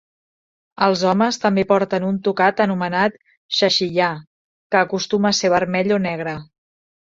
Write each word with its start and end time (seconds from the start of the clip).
Els 0.85 1.03
homes 1.09 1.37
també 1.43 1.65
porten 1.71 2.07
un 2.07 2.17
tocat 2.29 2.63
anomenat 2.65 3.19
'Shashiyah', 3.27 4.25
que 4.73 4.83
acostuma 4.83 5.33
a 5.35 5.41
ser 5.43 5.55
vermell 5.59 5.97
o 6.01 6.03
negre. 6.11 6.37